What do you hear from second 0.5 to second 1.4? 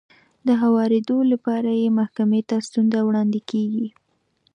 هوارېدو